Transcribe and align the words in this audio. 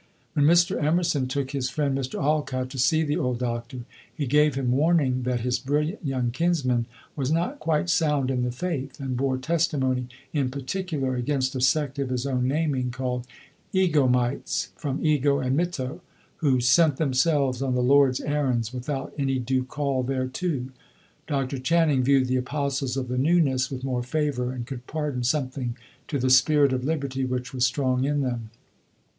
When 0.33 0.45
Mr. 0.47 0.83
Emerson 0.83 1.27
took 1.27 1.51
his 1.51 1.69
friend 1.69 1.95
Mr. 1.95 2.19
Alcott 2.19 2.71
to 2.71 2.79
see 2.79 3.03
the 3.03 3.17
old 3.17 3.37
doctor, 3.37 3.81
he 4.11 4.25
gave 4.25 4.55
him 4.55 4.71
warning 4.71 5.21
that 5.25 5.41
his 5.41 5.59
brilliant 5.59 6.03
young 6.03 6.31
kinsman 6.31 6.87
was 7.15 7.31
not 7.31 7.59
quite 7.59 7.87
sound 7.87 8.31
in 8.31 8.41
the 8.41 8.51
faith, 8.51 8.99
and 8.99 9.15
bore 9.15 9.37
testimony 9.37 10.07
in 10.33 10.49
particular 10.49 11.15
against 11.15 11.53
a 11.53 11.61
sect 11.61 11.99
of 11.99 12.09
his 12.09 12.25
own 12.25 12.47
naming, 12.47 12.89
called 12.89 13.27
"Egomites" 13.75 14.69
(from 14.75 15.05
ego 15.05 15.37
and 15.37 15.55
mitto), 15.55 16.01
who 16.37 16.59
"sent 16.59 16.97
themselves" 16.97 17.61
on 17.61 17.75
the 17.75 17.83
Lord's 17.83 18.21
errands 18.21 18.73
without 18.73 19.13
any 19.19 19.37
due 19.37 19.65
call 19.65 20.01
thereto. 20.01 20.69
Dr. 21.27 21.59
Channing 21.59 22.01
viewed 22.03 22.25
the 22.25 22.37
"apostles 22.37 22.97
of 22.97 23.07
the 23.07 23.19
newness" 23.19 23.69
with 23.69 23.83
more 23.83 24.01
favor, 24.01 24.51
and 24.51 24.65
could 24.65 24.87
pardon 24.87 25.21
something 25.23 25.77
to 26.07 26.17
the 26.17 26.31
spirit 26.31 26.73
of 26.73 26.83
liberty 26.83 27.23
which 27.23 27.53
was 27.53 27.67
strong 27.67 28.03
in 28.03 28.21
them. 28.23 28.49